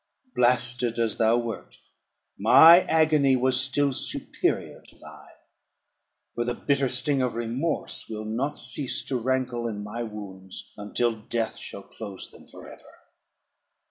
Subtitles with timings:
[0.33, 1.77] Blasted as thou wert,
[2.35, 5.35] my agony was still superior to thine;
[6.33, 11.11] for the bitter sting of remorse will not cease to rankle in my wounds until
[11.21, 12.97] death shall close them for ever.